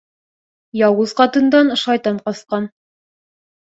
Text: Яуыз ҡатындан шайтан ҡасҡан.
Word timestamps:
Яуыз 0.85 1.13
ҡатындан 1.21 1.71
шайтан 1.85 2.21
ҡасҡан. 2.27 2.71